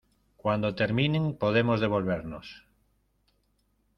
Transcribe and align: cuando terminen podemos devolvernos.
cuando 0.41 0.73
terminen 0.79 1.25
podemos 1.43 1.79
devolvernos. 1.79 2.47